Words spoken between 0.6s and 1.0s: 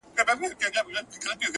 د